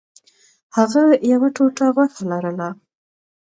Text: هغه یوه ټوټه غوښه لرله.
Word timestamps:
هغه 0.77 1.01
یوه 1.31 1.47
ټوټه 1.55 1.85
غوښه 1.95 2.23
لرله. 2.31 2.69